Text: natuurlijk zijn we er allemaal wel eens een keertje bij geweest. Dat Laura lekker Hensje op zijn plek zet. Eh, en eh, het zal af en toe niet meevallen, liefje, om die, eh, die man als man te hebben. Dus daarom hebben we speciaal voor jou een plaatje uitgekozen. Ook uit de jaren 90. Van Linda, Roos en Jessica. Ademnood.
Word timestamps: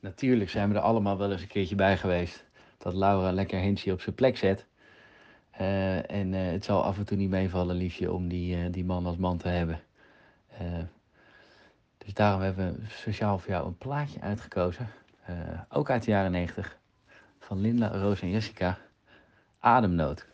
natuurlijk 0.00 0.50
zijn 0.50 0.68
we 0.68 0.74
er 0.74 0.80
allemaal 0.80 1.18
wel 1.18 1.32
eens 1.32 1.42
een 1.42 1.48
keertje 1.48 1.74
bij 1.74 1.96
geweest. 1.96 2.44
Dat 2.78 2.94
Laura 2.94 3.32
lekker 3.32 3.60
Hensje 3.60 3.92
op 3.92 4.00
zijn 4.00 4.14
plek 4.14 4.36
zet. 4.36 4.66
Eh, 5.58 6.10
en 6.10 6.34
eh, 6.34 6.50
het 6.50 6.64
zal 6.64 6.84
af 6.84 6.98
en 6.98 7.04
toe 7.04 7.16
niet 7.16 7.30
meevallen, 7.30 7.76
liefje, 7.76 8.12
om 8.12 8.28
die, 8.28 8.56
eh, 8.56 8.72
die 8.72 8.84
man 8.84 9.06
als 9.06 9.16
man 9.16 9.38
te 9.38 9.48
hebben. 9.48 9.80
Dus 11.98 12.14
daarom 12.14 12.40
hebben 12.40 12.74
we 12.74 12.80
speciaal 12.88 13.38
voor 13.38 13.50
jou 13.50 13.66
een 13.66 13.78
plaatje 13.78 14.20
uitgekozen. 14.20 14.88
Ook 15.68 15.90
uit 15.90 16.04
de 16.04 16.10
jaren 16.10 16.30
90. 16.30 16.78
Van 17.38 17.60
Linda, 17.60 17.88
Roos 17.88 18.20
en 18.20 18.30
Jessica. 18.30 18.78
Ademnood. 19.58 20.26